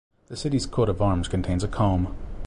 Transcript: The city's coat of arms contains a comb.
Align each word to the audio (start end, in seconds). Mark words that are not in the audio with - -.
The 0.29 0.35
city's 0.35 0.65
coat 0.65 0.89
of 0.89 0.99
arms 0.99 1.27
contains 1.27 1.63
a 1.63 1.67
comb. 1.67 2.15